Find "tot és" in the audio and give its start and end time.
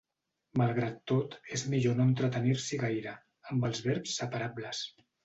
1.11-1.65